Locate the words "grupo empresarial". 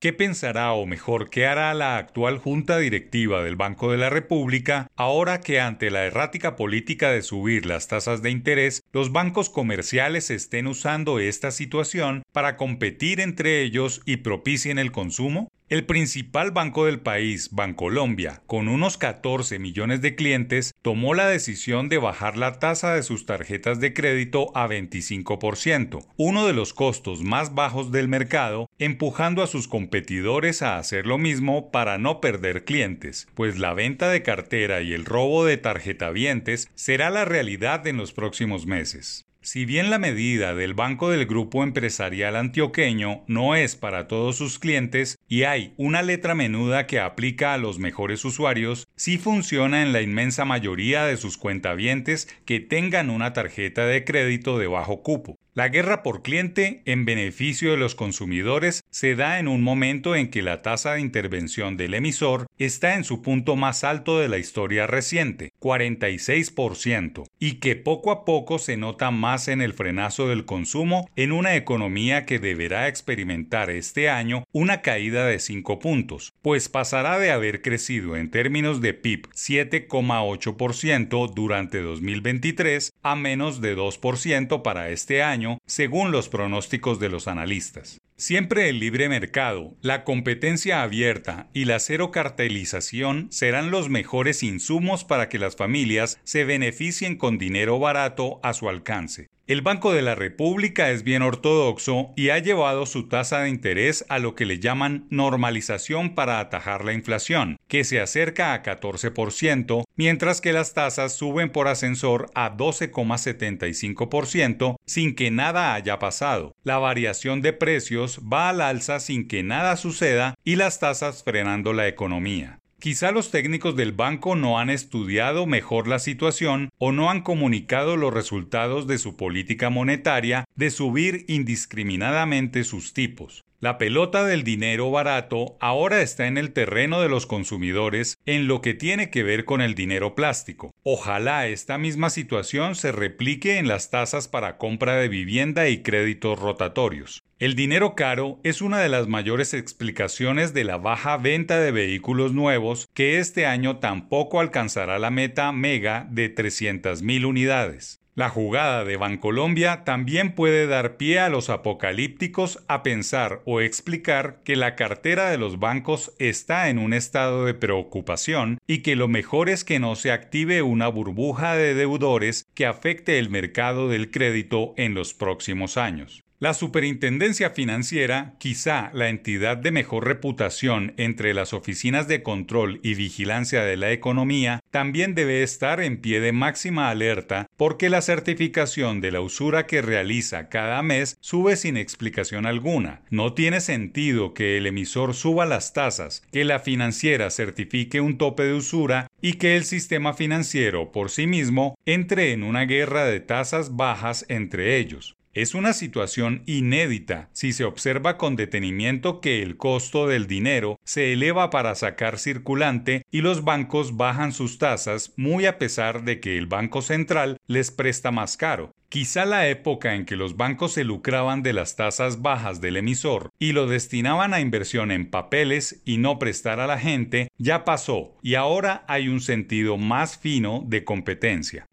41.24-42.36